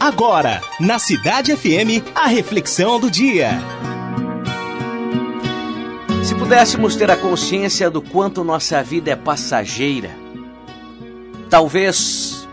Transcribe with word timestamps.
Agora, 0.00 0.62
na 0.80 0.98
Cidade 0.98 1.54
FM, 1.54 2.02
a 2.14 2.26
reflexão 2.26 2.98
do 2.98 3.10
dia. 3.10 3.50
Se 6.24 6.34
pudéssemos 6.34 6.96
ter 6.96 7.10
a 7.10 7.16
consciência 7.18 7.90
do 7.90 8.00
quanto 8.00 8.42
nossa 8.42 8.82
vida 8.82 9.10
é 9.10 9.14
passageira, 9.14 10.10
talvez 11.50 12.48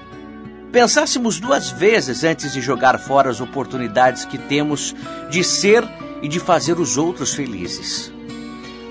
pensássemos 0.73 1.39
duas 1.39 1.71
vezes 1.71 2.25
antes 2.25 2.51
de 2.51 2.59
jogar 2.59 2.99
fora 2.99 3.29
as 3.29 3.39
oportunidades 3.39 4.25
que 4.25 4.37
temos 4.37 4.93
de 5.29 5.41
ser 5.41 5.87
e 6.21 6.27
de 6.27 6.41
fazer 6.41 6.77
os 6.81 6.97
outros 6.97 7.33
felizes. 7.33 8.11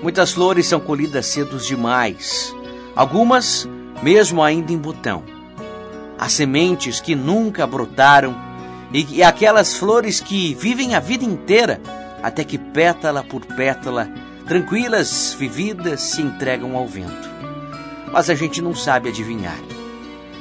Muitas 0.02 0.32
flores 0.32 0.66
são 0.66 0.80
colhidas 0.80 1.26
cedo 1.26 1.58
demais, 1.58 2.56
algumas 2.96 3.68
mesmo 4.02 4.42
ainda 4.42 4.72
em 4.72 4.78
botão. 4.78 5.22
Há 6.18 6.30
sementes 6.30 7.02
que 7.02 7.14
nunca 7.14 7.66
brotaram 7.66 8.45
e 8.92 9.22
aquelas 9.22 9.74
flores 9.74 10.20
que 10.20 10.54
vivem 10.54 10.94
a 10.94 11.00
vida 11.00 11.24
inteira, 11.24 11.80
até 12.22 12.44
que 12.44 12.56
pétala 12.56 13.22
por 13.22 13.44
pétala, 13.44 14.08
tranquilas, 14.46 15.36
vividas, 15.38 16.00
se 16.00 16.22
entregam 16.22 16.76
ao 16.76 16.86
vento. 16.86 17.28
Mas 18.12 18.30
a 18.30 18.34
gente 18.34 18.62
não 18.62 18.74
sabe 18.74 19.08
adivinhar. 19.08 19.58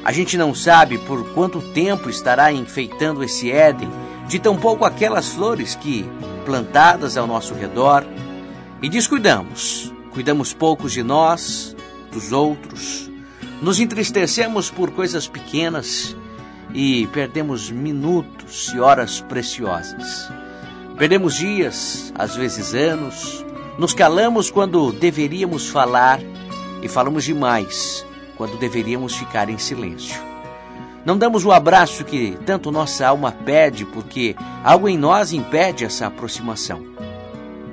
A 0.04 0.12
gente 0.12 0.38
não 0.38 0.54
sabe 0.54 1.00
por 1.00 1.34
quanto 1.34 1.60
tempo 1.74 2.10
estará 2.10 2.54
enfeitando 2.54 3.24
esse 3.24 3.52
Éden, 3.52 3.90
de 4.28 4.40
tão 4.40 4.56
pouco 4.56 4.86
aquelas 4.86 5.30
flores 5.30 5.76
que, 5.76 6.06
plantadas 6.46 7.18
ao 7.18 7.26
nosso 7.26 7.56
redor, 7.56 8.06
e 8.82 8.90
descuidamos. 8.90 9.92
Cuidamos 10.12 10.54
poucos 10.54 10.94
de 10.94 11.02
nós, 11.02 11.76
dos 12.12 12.32
outros. 12.32 13.10
Nos 13.62 13.80
entristecemos 13.80 14.70
por 14.70 14.92
coisas 14.92 15.28
pequenas 15.28 16.16
e 16.76 17.08
perdemos 17.08 17.72
minutos 17.72 18.74
e 18.76 18.80
horas 18.82 19.22
preciosas. 19.22 20.30
Perdemos 20.98 21.36
dias, 21.36 22.12
às 22.18 22.36
vezes 22.36 22.76
anos, 22.76 23.46
nos 23.80 23.94
calamos 23.94 24.52
quando 24.52 24.92
deveríamos 24.92 25.70
falar 25.70 26.20
e 26.84 26.90
falamos 26.90 27.24
demais 27.24 28.06
quando 28.36 28.60
deveríamos 28.60 29.16
ficar 29.16 29.50
em 29.50 29.58
silêncio. 29.58 30.22
Não 31.06 31.18
damos 31.18 31.46
o 31.46 31.52
abraço 31.54 32.04
que 32.04 32.38
tanto 32.46 32.72
nossa 32.72 33.08
alma 33.08 33.32
pede 33.32 33.86
porque 33.86 34.36
algo 34.62 34.90
em 34.90 34.98
nós 34.98 35.32
impede 35.32 35.86
essa 35.86 36.08
aproximação. 36.08 36.86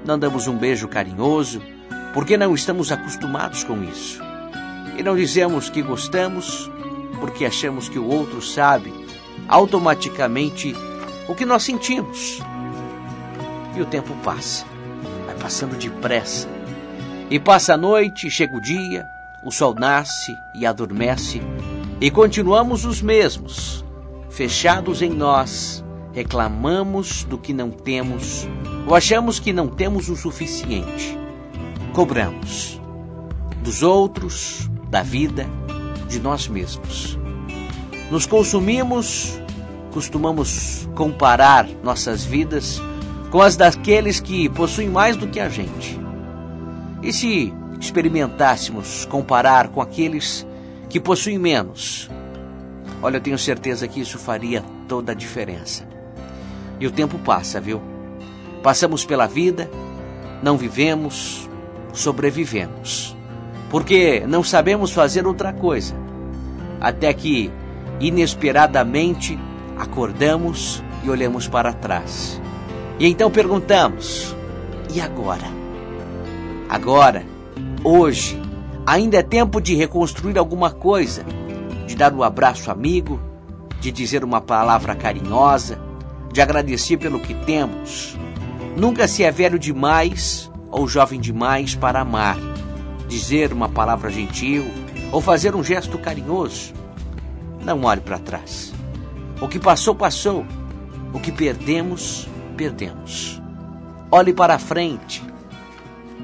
Não 0.05 0.16
damos 0.16 0.46
um 0.46 0.56
beijo 0.56 0.86
carinhoso 0.86 1.60
porque 2.14 2.36
não 2.36 2.55
estamos 2.55 2.92
acostumados 2.92 3.64
com 3.64 3.82
isso. 3.82 4.22
E 4.96 5.02
não 5.02 5.16
dizemos 5.16 5.70
que 5.70 5.82
gostamos 5.82 6.70
porque 7.22 7.44
achamos 7.44 7.88
que 7.88 8.00
o 8.00 8.08
outro 8.08 8.42
sabe 8.42 8.92
automaticamente 9.46 10.74
o 11.28 11.36
que 11.36 11.46
nós 11.46 11.62
sentimos. 11.62 12.40
E 13.76 13.80
o 13.80 13.86
tempo 13.86 14.12
passa, 14.24 14.66
vai 15.24 15.36
passando 15.36 15.78
depressa. 15.78 16.48
E 17.30 17.38
passa 17.38 17.74
a 17.74 17.76
noite, 17.76 18.28
chega 18.28 18.56
o 18.56 18.60
dia, 18.60 19.06
o 19.44 19.52
sol 19.52 19.72
nasce 19.72 20.36
e 20.52 20.66
adormece, 20.66 21.40
e 22.00 22.10
continuamos 22.10 22.84
os 22.84 23.00
mesmos, 23.00 23.84
fechados 24.28 25.00
em 25.00 25.10
nós, 25.10 25.84
reclamamos 26.12 27.22
do 27.22 27.38
que 27.38 27.52
não 27.52 27.70
temos, 27.70 28.48
ou 28.84 28.96
achamos 28.96 29.38
que 29.38 29.52
não 29.52 29.68
temos 29.68 30.08
o 30.08 30.16
suficiente. 30.16 31.16
Cobramos 31.92 32.80
dos 33.62 33.84
outros, 33.84 34.68
da 34.90 35.04
vida, 35.04 35.48
de 36.12 36.20
nós 36.20 36.46
mesmos. 36.46 37.18
Nos 38.10 38.27
consumimos, 38.27 39.41
costumamos 39.91 40.88
comparar 40.94 41.66
nossas 41.82 42.22
vidas 42.22 42.80
com 43.30 43.41
as 43.41 43.56
daqueles 43.56 44.20
que 44.20 44.48
possuem 44.50 44.88
mais 44.88 45.16
do 45.16 45.27
que 45.27 45.40
a 45.40 45.48
gente. 45.48 45.98
E 47.02 47.12
se 47.12 47.52
experimentássemos 47.80 49.06
comparar 49.06 49.68
com 49.68 49.80
aqueles 49.80 50.46
que 50.90 51.00
possuem 51.00 51.39
menos? 51.39 52.11
Olha, 53.02 53.17
eu 53.17 53.20
tenho 53.20 53.39
certeza 53.39 53.89
que 53.89 54.00
isso 54.00 54.18
faria 54.18 54.62
toda 54.86 55.12
a 55.12 55.14
diferença. 55.14 55.89
E 56.79 56.86
o 56.86 56.90
tempo 56.90 57.18
passa, 57.18 57.58
viu? 57.58 57.80
Passamos 58.62 59.05
pela 59.05 59.27
vida, 59.27 59.70
não 60.42 60.58
vivemos, 60.58 61.48
sobrevivemos. 61.94 63.17
Porque 63.70 64.23
não 64.29 64.44
sabemos 64.44 64.92
fazer 64.92 65.27
outra 65.27 65.50
coisa. 65.50 66.02
Até 66.82 67.14
que 67.14 67.48
inesperadamente 68.00 69.38
acordamos 69.78 70.82
e 71.04 71.08
olhamos 71.08 71.46
para 71.46 71.72
trás. 71.72 72.42
E 72.98 73.06
então 73.06 73.30
perguntamos: 73.30 74.34
e 74.92 75.00
agora? 75.00 75.46
Agora, 76.68 77.24
hoje, 77.84 78.40
ainda 78.84 79.18
é 79.18 79.22
tempo 79.22 79.60
de 79.60 79.76
reconstruir 79.76 80.36
alguma 80.36 80.72
coisa, 80.72 81.24
de 81.86 81.94
dar 81.94 82.12
um 82.12 82.22
abraço 82.24 82.68
amigo, 82.68 83.20
de 83.80 83.92
dizer 83.92 84.24
uma 84.24 84.40
palavra 84.40 84.96
carinhosa, 84.96 85.78
de 86.32 86.40
agradecer 86.40 86.96
pelo 86.96 87.20
que 87.20 87.34
temos. 87.34 88.18
Nunca 88.76 89.06
se 89.06 89.22
é 89.22 89.30
velho 89.30 89.58
demais 89.58 90.50
ou 90.68 90.88
jovem 90.88 91.20
demais 91.20 91.76
para 91.76 92.00
amar, 92.00 92.38
dizer 93.06 93.52
uma 93.52 93.68
palavra 93.68 94.10
gentil 94.10 94.81
ou 95.12 95.20
fazer 95.20 95.55
um 95.55 95.62
gesto 95.62 95.98
carinhoso. 95.98 96.73
Não 97.62 97.84
olhe 97.84 98.00
para 98.00 98.18
trás. 98.18 98.73
O 99.40 99.46
que 99.46 99.61
passou, 99.61 99.95
passou. 99.95 100.45
O 101.12 101.20
que 101.20 101.30
perdemos, 101.30 102.27
perdemos. 102.56 103.40
Olhe 104.11 104.33
para 104.33 104.55
a 104.55 104.58
frente. 104.58 105.23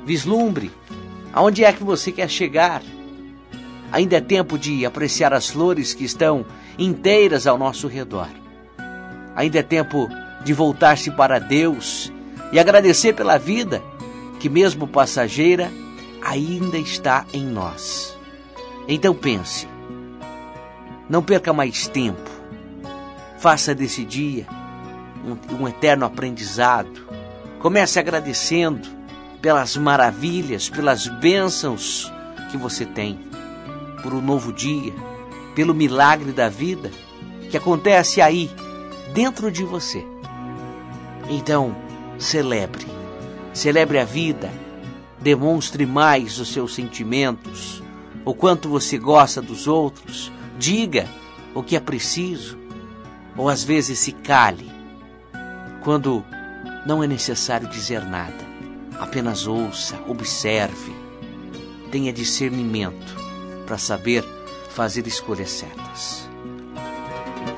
Vislumbre. 0.04 0.70
Aonde 1.32 1.64
é 1.64 1.72
que 1.72 1.84
você 1.84 2.10
quer 2.10 2.28
chegar? 2.28 2.82
Ainda 3.92 4.16
é 4.16 4.20
tempo 4.20 4.58
de 4.58 4.84
apreciar 4.84 5.32
as 5.32 5.48
flores 5.48 5.92
que 5.92 6.04
estão 6.04 6.44
inteiras 6.78 7.46
ao 7.46 7.58
nosso 7.58 7.86
redor. 7.86 8.28
Ainda 9.36 9.58
é 9.58 9.62
tempo 9.62 10.08
de 10.44 10.52
voltar-se 10.52 11.10
para 11.10 11.38
Deus 11.38 12.10
e 12.52 12.58
agradecer 12.58 13.12
pela 13.12 13.38
vida 13.38 13.82
que, 14.40 14.48
mesmo 14.48 14.86
passageira, 14.86 15.70
ainda 16.22 16.78
está 16.78 17.26
em 17.32 17.44
nós. 17.44 18.17
Então 18.88 19.14
pense 19.14 19.68
não 21.08 21.22
perca 21.22 21.52
mais 21.52 21.86
tempo. 21.88 22.30
Faça 23.38 23.74
desse 23.74 24.04
dia 24.04 24.46
um, 25.24 25.62
um 25.62 25.68
eterno 25.68 26.04
aprendizado. 26.04 27.08
Comece 27.60 27.98
agradecendo 27.98 28.86
pelas 29.40 29.76
maravilhas, 29.76 30.68
pelas 30.68 31.06
bênçãos 31.06 32.12
que 32.50 32.56
você 32.56 32.84
tem, 32.84 33.18
por 34.02 34.12
um 34.12 34.20
novo 34.20 34.52
dia, 34.52 34.92
pelo 35.54 35.74
milagre 35.74 36.32
da 36.32 36.48
vida 36.48 36.90
que 37.50 37.56
acontece 37.56 38.20
aí, 38.20 38.50
dentro 39.14 39.50
de 39.50 39.64
você. 39.64 40.04
Então, 41.30 41.74
celebre. 42.18 42.86
Celebre 43.54 43.98
a 43.98 44.04
vida. 44.04 44.50
Demonstre 45.20 45.86
mais 45.86 46.38
os 46.38 46.52
seus 46.52 46.74
sentimentos, 46.74 47.82
o 48.24 48.34
quanto 48.34 48.68
você 48.68 48.98
gosta 48.98 49.40
dos 49.40 49.66
outros 49.66 50.30
Diga 50.58 51.08
o 51.54 51.62
que 51.62 51.76
é 51.76 51.80
preciso, 51.80 52.58
ou 53.36 53.48
às 53.48 53.62
vezes 53.62 54.00
se 54.00 54.10
cale, 54.10 54.70
quando 55.84 56.24
não 56.84 57.02
é 57.02 57.06
necessário 57.06 57.68
dizer 57.68 58.04
nada. 58.04 58.48
Apenas 58.98 59.46
ouça, 59.46 59.96
observe, 60.08 60.92
tenha 61.92 62.12
discernimento 62.12 63.14
para 63.64 63.78
saber 63.78 64.24
fazer 64.70 65.06
escolhas 65.06 65.50
certas. 65.50 66.28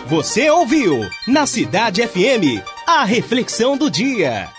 Você 0.06 0.50
ouviu 0.50 1.00
na 1.26 1.46
Cidade 1.46 2.06
FM 2.06 2.62
a 2.86 3.04
reflexão 3.04 3.78
do 3.78 3.90
dia. 3.90 4.50